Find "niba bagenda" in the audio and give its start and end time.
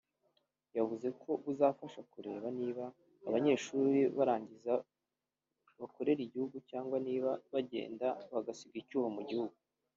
7.07-8.07